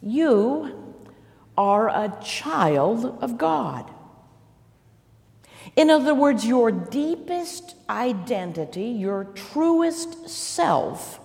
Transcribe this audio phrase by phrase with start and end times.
[0.00, 0.96] You
[1.56, 3.90] are a child of God.
[5.76, 11.20] In other words, your deepest identity, your truest self,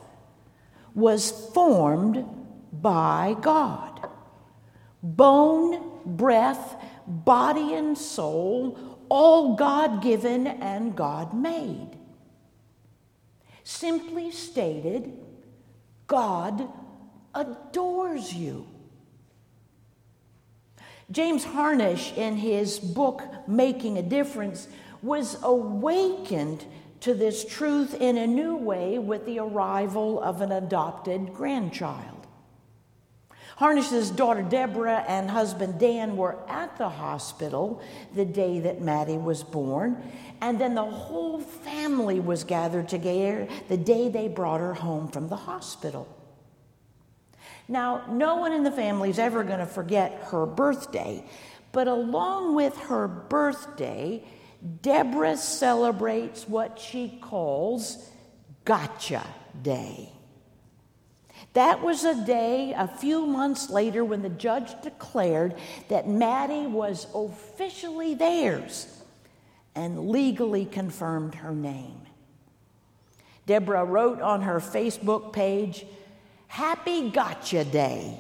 [0.94, 2.26] was formed
[2.72, 4.08] by God.
[5.02, 6.76] Bone, breath,
[7.08, 8.78] body, and soul,
[9.10, 11.92] all God given and God made.
[13.64, 15.14] Simply stated,
[16.08, 16.70] God
[17.34, 18.68] adores you.
[21.12, 24.68] James Harnish, in his book Making a Difference,
[25.02, 26.66] was awakened
[27.02, 32.26] to this truth in a new way with the arrival of an adopted grandchild.
[33.58, 37.82] Harnish's daughter Deborah and husband Dan were at the hospital
[38.16, 40.02] the day that Maddie was born,
[40.42, 45.28] and then the whole family was gathered together the day they brought her home from
[45.28, 46.08] the hospital.
[47.68, 51.24] Now, no one in the family is ever going to forget her birthday,
[51.72, 54.24] but along with her birthday,
[54.82, 58.10] Deborah celebrates what she calls
[58.66, 59.26] Gotcha
[59.62, 60.10] Day.
[61.54, 65.56] That was a day a few months later when the judge declared
[65.90, 68.88] that Maddie was officially theirs
[69.76, 72.02] and legally confirmed her name.
[73.46, 75.86] Deborah wrote on her Facebook page,
[76.54, 78.20] Happy Gotcha Day.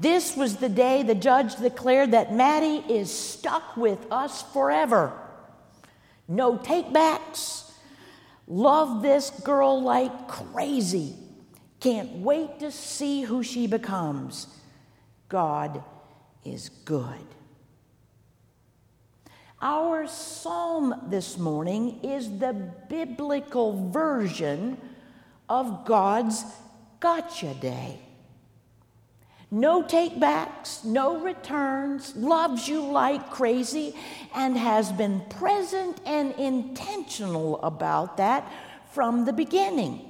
[0.00, 5.12] This was the day the judge declared that Maddie is stuck with us forever.
[6.26, 7.70] No takebacks.
[8.46, 11.14] Love this girl like crazy.
[11.78, 14.46] Can't wait to see who she becomes.
[15.28, 15.84] God
[16.42, 17.26] is good.
[19.60, 22.54] Our psalm this morning is the
[22.88, 24.78] biblical version
[25.50, 26.42] of God's
[27.00, 28.00] gotcha day.
[29.50, 33.94] No takebacks, no returns, loves you like crazy,
[34.34, 38.52] and has been present and intentional about that
[38.92, 40.06] from the beginning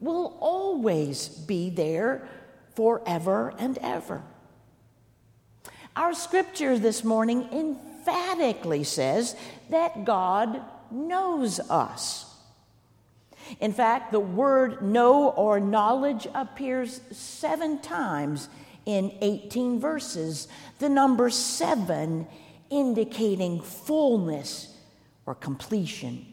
[0.00, 2.28] will always be there
[2.74, 4.22] forever and ever.
[5.96, 9.36] Our scripture this morning emphatically says
[9.70, 10.60] that God
[10.90, 12.33] knows us.
[13.60, 18.48] In fact, the word know or knowledge appears seven times
[18.86, 22.26] in 18 verses, the number seven
[22.70, 24.76] indicating fullness
[25.26, 26.26] or completion.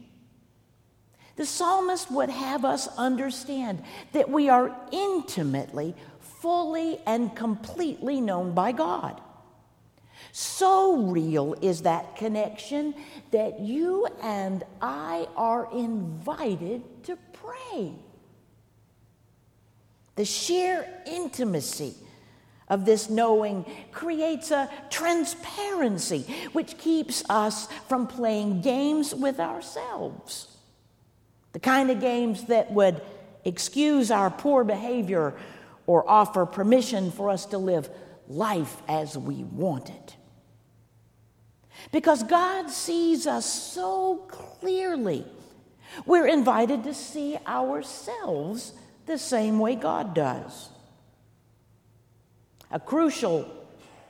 [1.36, 8.72] The psalmist would have us understand that we are intimately, fully, and completely known by
[8.72, 9.20] God.
[10.32, 12.94] So real is that connection
[13.32, 17.92] that you and I are invited to pray.
[20.16, 21.94] The sheer intimacy
[22.68, 30.56] of this knowing creates a transparency which keeps us from playing games with ourselves.
[31.52, 33.02] The kind of games that would
[33.44, 35.34] excuse our poor behavior
[35.86, 37.90] or offer permission for us to live
[38.28, 40.16] life as we want it.
[41.90, 45.24] Because God sees us so clearly,
[46.06, 48.72] we're invited to see ourselves
[49.06, 50.68] the same way God does.
[52.70, 53.50] A crucial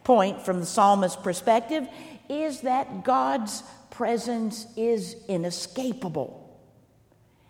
[0.05, 1.89] point from the psalmist's perspective
[2.29, 6.39] is that God's presence is inescapable.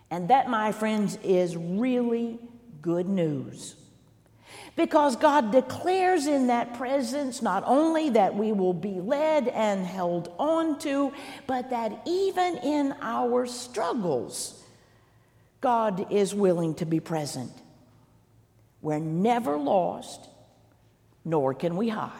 [0.09, 2.39] And that, my friends, is really
[2.81, 3.75] good news.
[4.75, 10.33] Because God declares in that presence not only that we will be led and held
[10.39, 11.13] on to,
[11.45, 14.59] but that even in our struggles,
[15.61, 17.51] God is willing to be present.
[18.81, 20.27] We're never lost,
[21.23, 22.11] nor can we hide.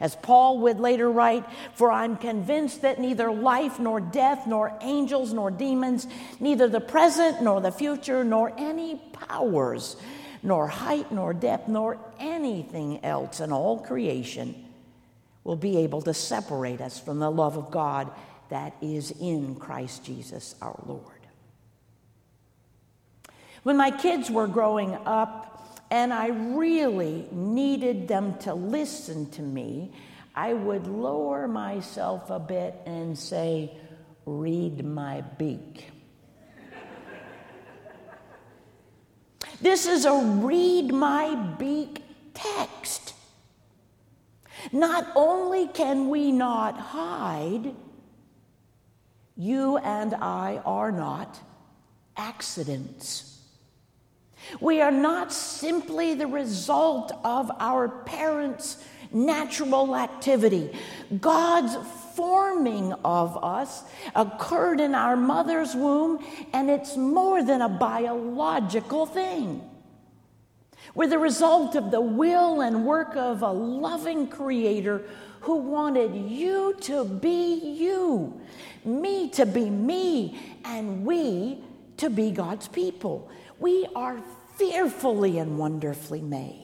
[0.00, 1.44] As Paul would later write,
[1.74, 6.06] For I'm convinced that neither life, nor death, nor angels, nor demons,
[6.40, 9.96] neither the present, nor the future, nor any powers,
[10.44, 14.54] nor height, nor depth, nor anything else in all creation
[15.42, 18.10] will be able to separate us from the love of God
[18.50, 21.02] that is in Christ Jesus our Lord.
[23.62, 25.50] When my kids were growing up,
[25.90, 29.92] and I really needed them to listen to me,
[30.34, 33.70] I would lower myself a bit and say,
[34.26, 35.93] Read my beak.
[39.64, 42.02] This is a read my beak
[42.34, 43.14] text.
[44.72, 47.74] Not only can we not hide,
[49.36, 51.40] you and I are not
[52.16, 53.40] accidents.
[54.60, 60.70] We are not simply the result of our parents' natural activity.
[61.20, 61.76] God's
[62.14, 63.84] forming of us
[64.14, 69.62] occurred in our mother's womb, and it's more than a biological thing.
[70.94, 75.04] We're the result of the will and work of a loving creator
[75.40, 78.40] who wanted you to be you,
[78.84, 81.58] me to be me, and we
[81.98, 83.30] to be God's people.
[83.58, 84.22] We are
[84.56, 86.63] fearfully and wonderfully made.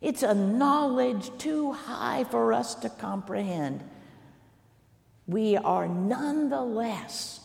[0.00, 3.82] It's a knowledge too high for us to comprehend.
[5.26, 7.40] We are nonetheless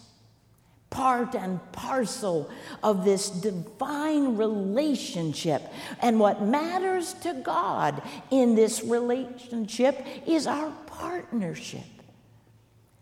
[0.93, 2.49] part and parcel
[2.83, 5.63] of this divine relationship.
[5.99, 11.81] And what matters to God in this relationship is our partnership.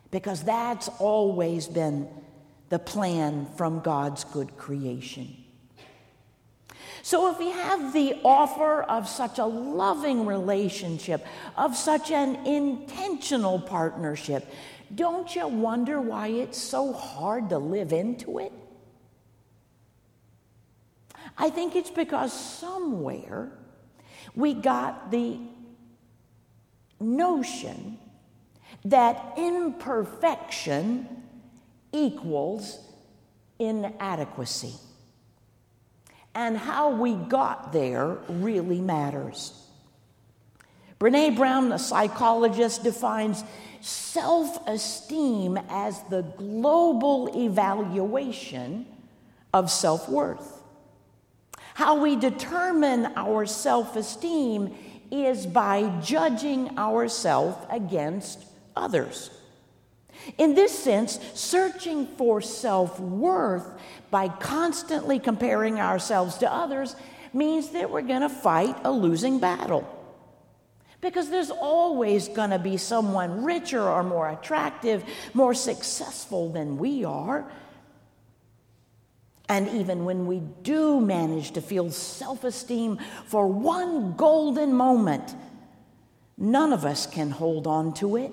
[0.09, 2.07] Because that's always been
[2.69, 5.35] the plan from God's good creation.
[7.03, 11.25] So, if we have the offer of such a loving relationship,
[11.57, 14.47] of such an intentional partnership,
[14.93, 18.51] don't you wonder why it's so hard to live into it?
[21.37, 23.51] I think it's because somewhere
[24.35, 25.39] we got the
[26.99, 27.97] notion
[28.85, 31.07] that imperfection
[31.91, 32.79] equals
[33.59, 34.73] inadequacy.
[36.33, 39.53] And how we got there really matters.
[40.99, 43.43] Brene Brown, the psychologist, defines
[43.81, 48.85] self esteem as the global evaluation
[49.53, 50.61] of self worth.
[51.73, 54.75] How we determine our self esteem
[55.11, 58.45] is by judging ourselves against
[58.75, 59.31] others.
[60.37, 63.65] In this sense, searching for self worth
[64.09, 66.95] by constantly comparing ourselves to others
[67.33, 69.97] means that we're going to fight a losing battle.
[70.99, 75.03] Because there's always going to be someone richer or more attractive,
[75.33, 77.49] more successful than we are.
[79.49, 85.35] And even when we do manage to feel self esteem for one golden moment,
[86.37, 88.31] none of us can hold on to it.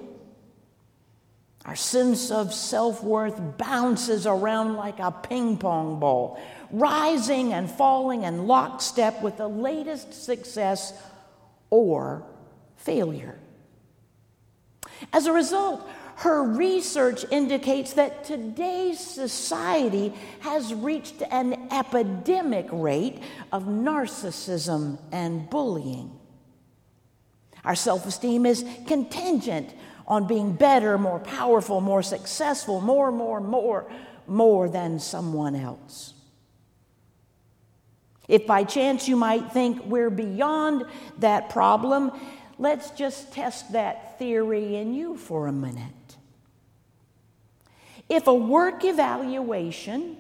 [1.69, 8.23] Our sense of self worth bounces around like a ping pong ball, rising and falling
[8.23, 10.95] in lockstep with the latest success
[11.69, 12.25] or
[12.77, 13.39] failure.
[15.13, 15.87] As a result,
[16.17, 23.23] her research indicates that today's society has reached an epidemic rate
[23.53, 26.19] of narcissism and bullying.
[27.63, 29.75] Our self esteem is contingent
[30.09, 33.87] on being better, more powerful, more successful, more, more, more,
[34.27, 36.15] more than someone else.
[38.27, 40.87] If by chance you might think we're beyond
[41.19, 42.11] that problem,
[42.59, 45.93] let's just test that theory in you for a minute.
[48.09, 50.17] If a work evaluation,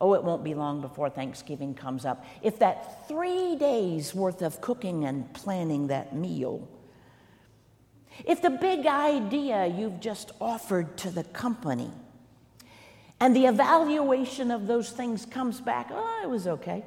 [0.00, 4.60] oh, it won't be long before Thanksgiving comes up, if that three days worth of
[4.60, 6.68] cooking and planning that meal
[8.24, 11.90] if the big idea you've just offered to the company
[13.20, 16.84] and the evaluation of those things comes back, oh, it was okay.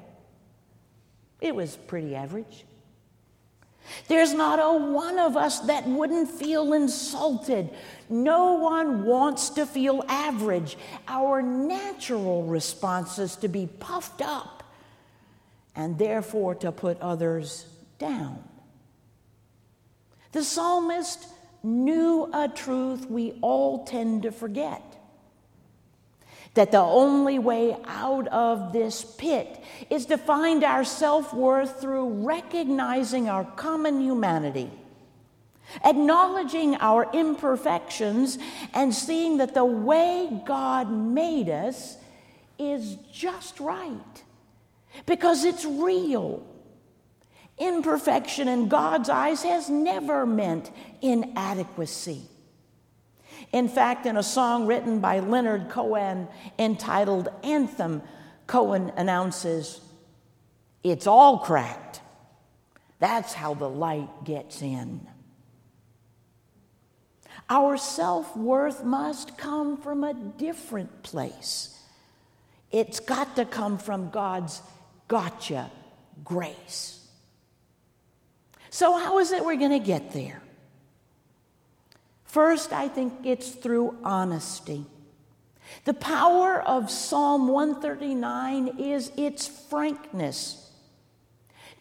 [1.40, 2.66] It was pretty average.
[4.08, 7.70] There's not a one of us that wouldn't feel insulted.
[8.10, 10.78] No one wants to feel average.
[11.08, 14.64] Our natural response is to be puffed up
[15.76, 17.66] and therefore to put others
[17.98, 18.44] down.
[20.32, 21.28] The psalmist
[21.64, 24.82] knew a truth we all tend to forget
[26.54, 32.26] that the only way out of this pit is to find our self worth through
[32.26, 34.70] recognizing our common humanity,
[35.86, 38.38] acknowledging our imperfections,
[38.74, 41.98] and seeing that the way God made us
[42.60, 44.24] is just right
[45.06, 46.46] because it's real.
[47.58, 52.24] Imperfection in God's eyes has never meant inadequacy.
[53.52, 56.28] In fact, in a song written by Leonard Cohen
[56.58, 58.02] entitled Anthem,
[58.48, 59.82] Cohen announces,
[60.84, 62.02] It's all cracked.
[63.00, 65.08] That's how the light gets in.
[67.50, 71.78] Our self worth must come from a different place.
[72.72, 74.62] It's got to come from God's
[75.10, 75.70] gotcha
[76.24, 77.01] grace.
[78.72, 80.42] So, how is it we're going to get there?
[82.24, 84.86] First, I think it's through honesty.
[85.84, 90.72] The power of Psalm 139 is its frankness.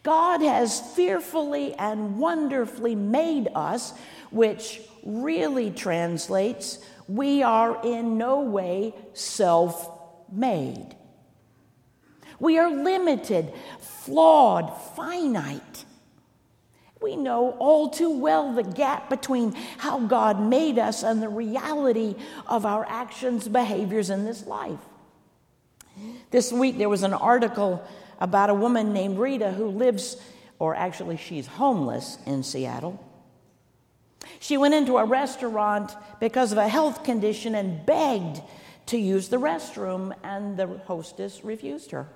[0.03, 3.93] God has fearfully and wonderfully made us,
[4.29, 9.89] which really translates, we are in no way self
[10.29, 10.93] made.
[12.37, 15.85] We are limited, flawed, finite.
[17.01, 22.15] We know all too well the gap between how God made us and the reality
[22.47, 24.79] of our actions, behaviors in this life.
[26.29, 27.83] This week there was an article
[28.19, 30.17] about a woman named Rita who lives,
[30.59, 33.03] or actually she's homeless in Seattle.
[34.39, 38.41] She went into a restaurant because of a health condition and begged
[38.87, 42.07] to use the restroom, and the hostess refused her.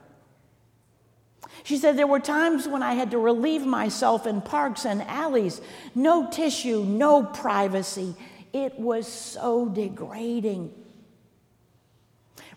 [1.64, 5.62] She said, There were times when I had to relieve myself in parks and alleys.
[5.94, 8.16] No tissue, no privacy.
[8.54, 10.74] It was so degrading.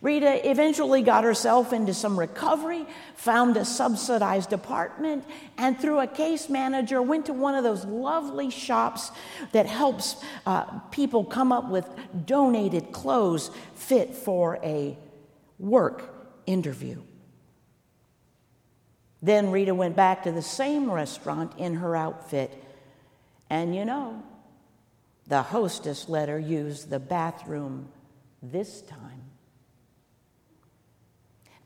[0.00, 2.86] Rita eventually got herself into some recovery,
[3.16, 5.24] found a subsidized apartment,
[5.56, 9.10] and through a case manager went to one of those lovely shops
[9.50, 11.88] that helps uh, people come up with
[12.26, 14.96] donated clothes fit for a
[15.58, 16.14] work
[16.46, 17.02] interview.
[19.20, 22.52] Then Rita went back to the same restaurant in her outfit.
[23.50, 24.22] And you know,
[25.26, 27.88] the hostess let her use the bathroom
[28.42, 29.22] this time.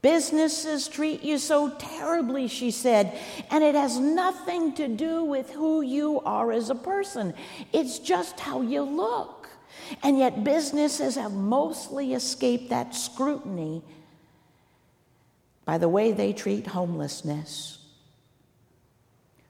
[0.00, 3.16] Businesses treat you so terribly, she said,
[3.50, 7.34] and it has nothing to do with who you are as a person.
[7.72, 9.48] It's just how you look.
[10.02, 13.82] And yet, businesses have mostly escaped that scrutiny
[15.72, 17.78] by the way they treat homelessness.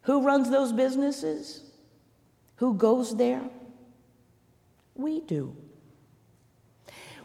[0.03, 1.65] Who runs those businesses?
[2.59, 3.43] Who goes there?
[4.95, 5.57] We do.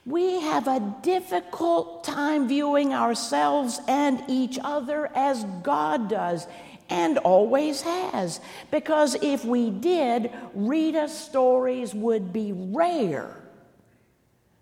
[0.04, 6.48] We have a difficult time viewing ourselves and each other as God does
[6.90, 8.40] and always has.
[8.72, 13.44] Because if we did, Rita's stories would be rare,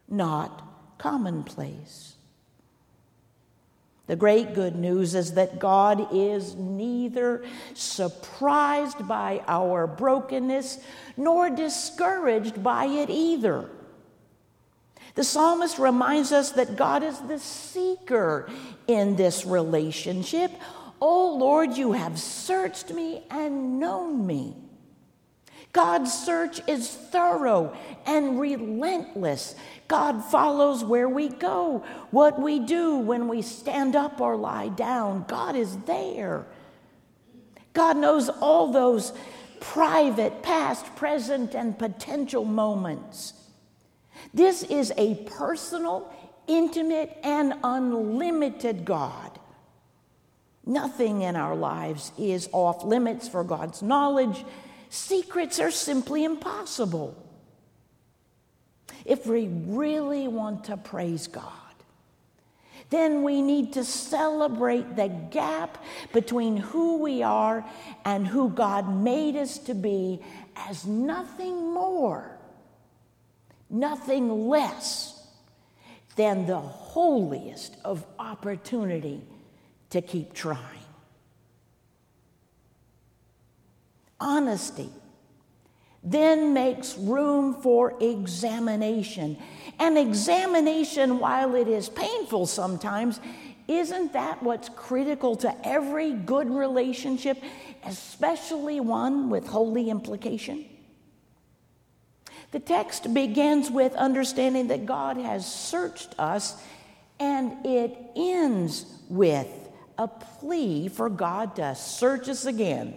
[0.09, 0.61] not
[0.97, 2.14] commonplace.
[4.07, 7.43] The great good news is that God is neither
[7.73, 10.79] surprised by our brokenness
[11.17, 13.69] nor discouraged by it either.
[15.15, 18.49] The psalmist reminds us that God is the seeker
[18.85, 20.51] in this relationship.
[21.01, 24.55] Oh Lord, you have searched me and known me.
[25.75, 29.55] God's search is thorough and relentless.
[29.89, 35.25] God follows where we go, what we do when we stand up or lie down.
[35.27, 36.45] God is there.
[37.73, 39.11] God knows all those
[39.59, 43.33] private, past, present, and potential moments.
[44.33, 46.09] This is a personal,
[46.47, 49.39] intimate, and unlimited God.
[50.65, 54.45] Nothing in our lives is off limits for God's knowledge
[54.95, 57.21] Secrets are simply impossible.
[59.03, 61.51] If we really want to praise God,
[62.91, 65.83] then we need to celebrate the gap
[66.13, 67.65] between who we are
[68.05, 70.21] and who God made us to be
[70.55, 72.37] as nothing more,
[73.69, 75.27] nothing less
[76.15, 79.21] than the holiest of opportunity
[79.89, 80.84] to keep trying.
[84.19, 84.89] Honesty
[86.05, 89.37] then makes room for examination.
[89.79, 93.19] And examination, while it is painful sometimes,
[93.67, 97.41] isn't that what's critical to every good relationship,
[97.83, 100.65] especially one with holy implication?
[102.51, 106.55] The text begins with understanding that God has searched us,
[107.19, 109.47] and it ends with
[109.97, 112.93] a plea for God to search us again.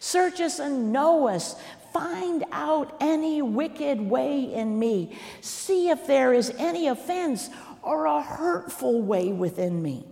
[0.00, 1.56] Search us and know us.
[1.92, 5.16] Find out any wicked way in me.
[5.40, 7.50] See if there is any offense
[7.82, 10.06] or a hurtful way within me.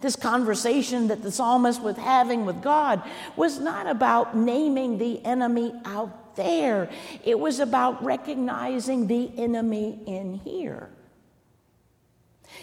[0.00, 3.02] This conversation that the psalmist was having with God
[3.36, 6.90] was not about naming the enemy out there,
[7.24, 10.90] it was about recognizing the enemy in here.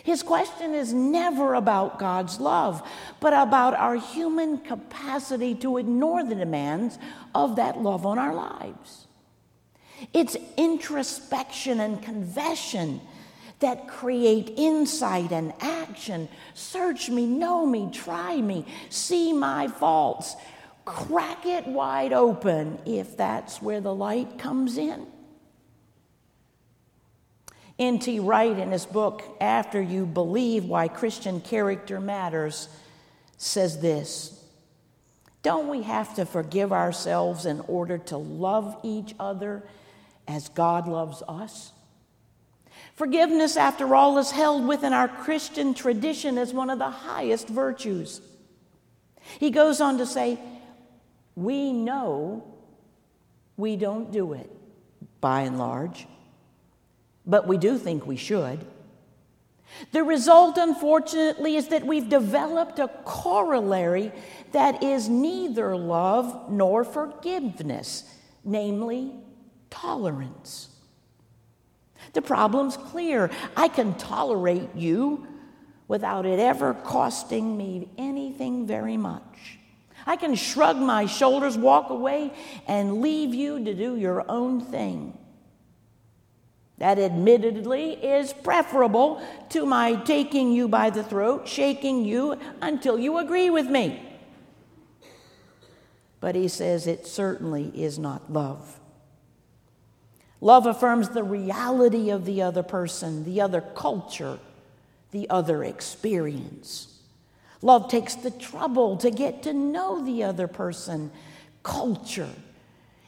[0.03, 2.85] His question is never about God's love,
[3.21, 6.99] but about our human capacity to ignore the demands
[7.33, 9.07] of that love on our lives.
[10.11, 12.99] It's introspection and confession
[13.59, 16.27] that create insight and action.
[16.53, 20.35] Search me, know me, try me, see my faults,
[20.83, 25.07] crack it wide open if that's where the light comes in.
[27.79, 28.19] N.T.
[28.19, 32.69] Wright, in his book, After You Believe Why Christian Character Matters,
[33.37, 34.43] says this
[35.41, 39.63] Don't we have to forgive ourselves in order to love each other
[40.27, 41.71] as God loves us?
[42.95, 48.21] Forgiveness, after all, is held within our Christian tradition as one of the highest virtues.
[49.39, 50.37] He goes on to say,
[51.35, 52.43] We know
[53.57, 54.51] we don't do it
[55.21, 56.05] by and large
[57.25, 58.65] but we do think we should.
[59.91, 64.11] The result, unfortunately, is that we've developed a corollary
[64.51, 68.03] that is neither love nor forgiveness,
[68.43, 69.11] namely
[69.69, 70.69] tolerance.
[72.13, 73.31] The problem's clear.
[73.57, 75.27] I can tolerate you
[75.87, 79.57] without it ever costing me anything very much.
[80.05, 82.33] I can shrug my shoulders, walk away,
[82.67, 85.17] and leave you to do your own thing.
[86.83, 93.19] That admittedly is preferable to my taking you by the throat, shaking you until you
[93.19, 94.01] agree with me.
[96.19, 98.81] But he says it certainly is not love.
[100.41, 104.37] Love affirms the reality of the other person, the other culture,
[105.11, 106.99] the other experience.
[107.61, 111.11] Love takes the trouble to get to know the other person,
[111.63, 112.27] culture,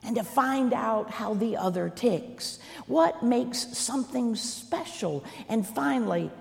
[0.05, 2.59] and to find out how the other ticks.
[2.87, 5.23] What makes something special?
[5.49, 6.31] And finally,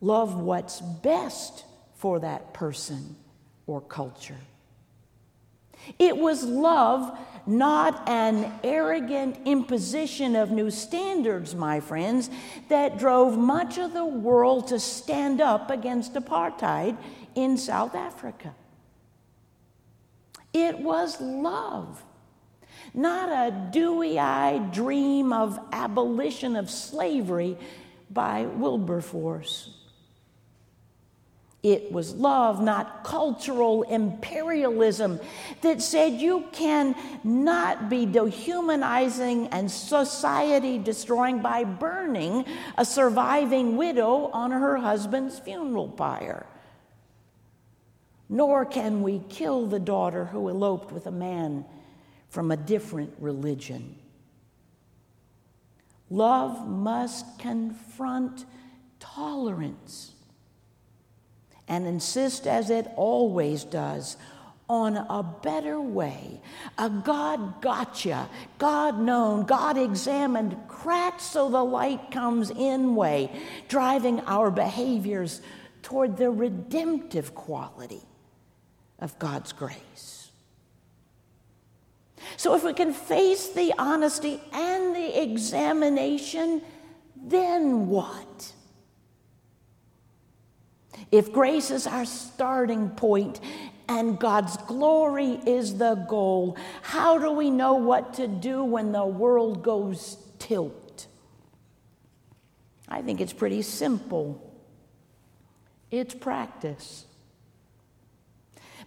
[0.00, 3.16] love what's best for that person
[3.66, 4.38] or culture.
[5.98, 12.30] It was love, not an arrogant imposition of new standards, my friends,
[12.68, 16.96] that drove much of the world to stand up against apartheid
[17.34, 18.54] in South Africa.
[20.52, 22.02] It was love
[22.94, 27.56] not a dewy eyed dream of abolition of slavery
[28.10, 29.70] by Wilberforce.
[31.62, 35.20] It was love, not cultural imperialism,
[35.60, 42.46] that said you can not be dehumanizing and society destroying by burning
[42.78, 46.46] a surviving widow on her husband's funeral pyre.
[48.30, 51.66] Nor can we kill the daughter who eloped with a man
[52.30, 53.96] from a different religion.
[56.08, 58.46] Love must confront
[58.98, 60.12] tolerance
[61.68, 64.16] and insist, as it always does,
[64.68, 66.40] on a better way,
[66.78, 73.30] a God gotcha, God known, God examined, cracked so the light comes in way,
[73.68, 75.42] driving our behaviors
[75.82, 78.02] toward the redemptive quality
[79.00, 80.19] of God's grace.
[82.36, 86.62] So, if we can face the honesty and the examination,
[87.16, 88.52] then what?
[91.10, 93.40] If grace is our starting point
[93.88, 99.04] and God's glory is the goal, how do we know what to do when the
[99.04, 101.06] world goes tilt?
[102.88, 104.46] I think it's pretty simple
[105.90, 107.06] it's practice.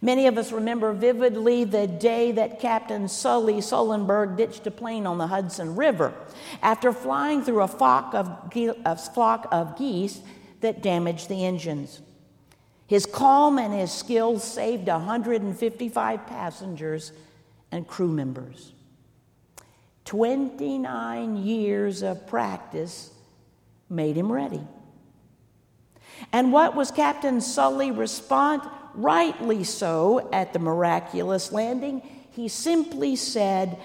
[0.04, 5.16] Many of us remember vividly the day that Captain Sully Sullenberger ditched a plane on
[5.16, 6.12] the Hudson River
[6.60, 8.28] after flying through a flock of,
[8.84, 10.20] a flock of geese
[10.60, 12.02] that damaged the engines.
[12.86, 17.12] His calm and his skill saved 155 passengers
[17.72, 18.74] and crew members.
[20.04, 23.10] 29 years of practice
[23.88, 24.60] made him ready.
[26.30, 28.66] And what was Captain Sully's response?
[28.94, 33.78] Rightly so, at the miraculous landing, he simply said,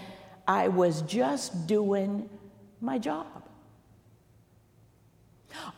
[0.48, 2.30] I was just doing
[2.82, 3.28] my job.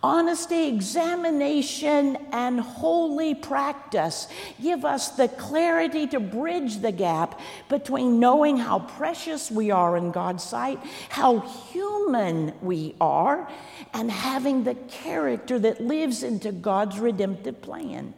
[0.03, 4.27] Honesty, examination, and holy practice
[4.61, 7.39] give us the clarity to bridge the gap
[7.69, 13.49] between knowing how precious we are in God's sight, how human we are,
[13.93, 18.13] and having the character that lives into God's redemptive plan.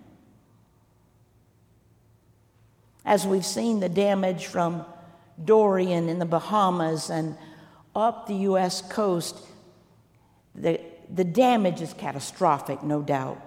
[3.05, 4.85] As we've seen the damage from
[5.43, 7.37] Dorian in the Bahamas and
[7.95, 8.81] up the U.S.
[8.81, 9.37] coast,
[10.55, 10.79] the,
[11.13, 13.41] the damage is catastrophic, no doubt.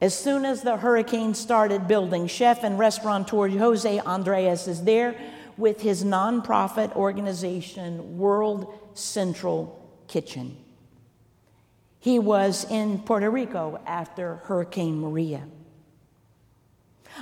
[0.00, 5.16] As soon as the hurricane started building, chef and restaurateur Jose Andres is there
[5.56, 10.56] with his nonprofit organization, World Central Kitchen.
[11.98, 15.42] He was in Puerto Rico after Hurricane Maria.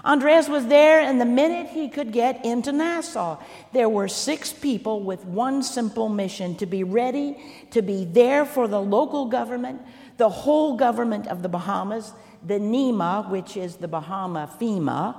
[0.03, 3.39] Andres was there, and the minute he could get into Nassau,
[3.73, 7.37] there were six people with one simple mission to be ready
[7.71, 9.81] to be there for the local government,
[10.17, 12.13] the whole government of the Bahamas,
[12.45, 15.17] the NEMA, which is the Bahama FEMA,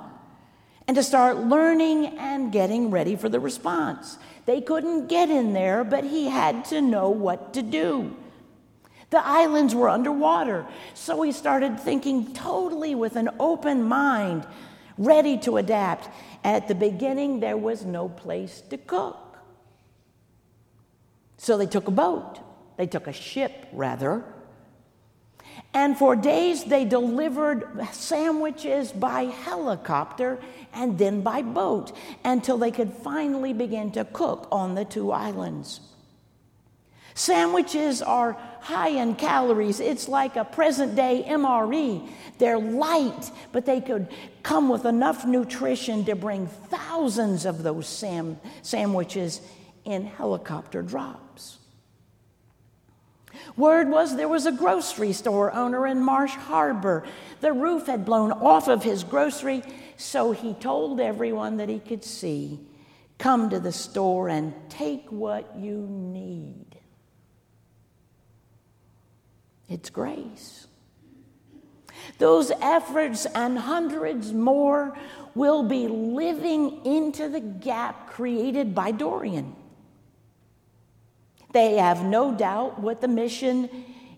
[0.86, 4.18] and to start learning and getting ready for the response.
[4.44, 8.14] They couldn't get in there, but he had to know what to do.
[9.10, 14.46] The islands were underwater, so he started thinking totally with an open mind,
[14.98, 16.08] ready to adapt.
[16.44, 19.38] At the beginning, there was no place to cook.
[21.38, 22.40] So they took a boat,
[22.76, 24.24] they took a ship, rather.
[25.72, 30.38] And for days, they delivered sandwiches by helicopter
[30.72, 31.92] and then by boat
[32.24, 35.80] until they could finally begin to cook on the two islands.
[37.16, 39.80] Sandwiches are high in calories.
[39.80, 42.06] It's like a present day MRE.
[42.36, 44.08] They're light, but they could
[44.42, 49.40] come with enough nutrition to bring thousands of those sam- sandwiches
[49.86, 51.56] in helicopter drops.
[53.56, 57.06] Word was there was a grocery store owner in Marsh Harbor.
[57.40, 59.62] The roof had blown off of his grocery,
[59.96, 62.60] so he told everyone that he could see
[63.16, 66.65] come to the store and take what you need.
[69.68, 70.66] It's grace.
[72.18, 74.96] Those efforts and hundreds more
[75.34, 79.54] will be living into the gap created by Dorian.
[81.52, 83.68] They have no doubt what the mission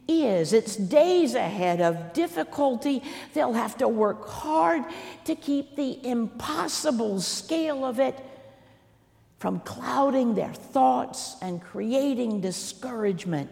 [0.07, 0.53] is.
[0.53, 3.03] It's days ahead of difficulty.
[3.35, 4.85] They'll have to work hard
[5.25, 8.19] to keep the impossible scale of it
[9.39, 13.51] from clouding their thoughts and creating discouragement.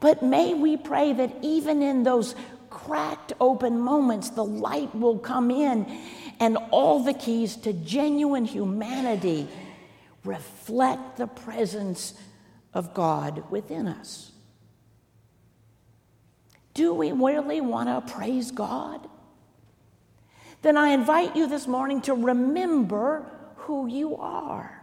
[0.00, 2.34] But may we pray that even in those
[2.70, 5.86] cracked open moments, the light will come in
[6.38, 9.48] and all the keys to genuine humanity
[10.24, 12.14] reflect the presence
[12.74, 14.30] of God within us.
[16.74, 19.08] Do we really want to praise God?
[20.62, 24.77] Then I invite you this morning to remember who you are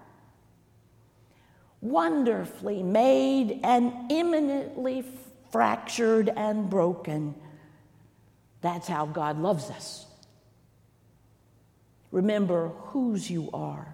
[1.86, 5.04] wonderfully made and imminently
[5.52, 7.36] fractured and broken.
[8.62, 10.06] That's how God loves us.
[12.12, 13.94] Remember whose you are.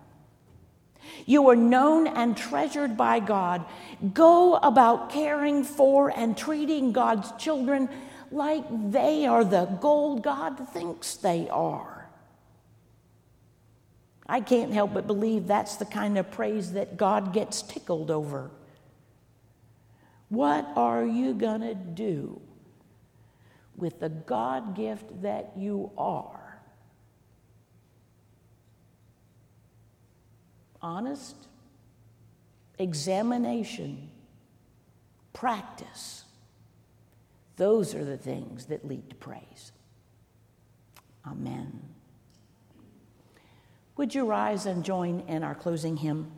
[1.25, 3.65] You are known and treasured by God.
[4.13, 7.89] Go about caring for and treating God's children
[8.31, 11.90] like they are the gold God thinks they are.
[14.31, 18.49] I can't help but believe that's the kind of praise that God gets tickled over.
[20.29, 22.39] What are you going to do
[23.75, 26.61] with the God gift that you are?
[30.81, 31.35] Honest,
[32.79, 34.11] examination,
[35.33, 36.23] practice.
[37.57, 39.73] Those are the things that lead to praise.
[41.27, 41.81] Amen.
[44.01, 46.31] Would you rise and join in our closing hymn?